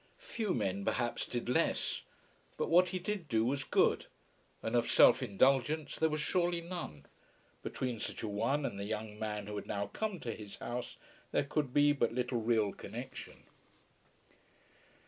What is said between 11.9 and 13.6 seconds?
but little real connexion.